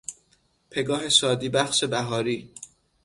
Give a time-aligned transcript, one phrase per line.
[0.69, 2.51] پگاه شادی بخش بهاری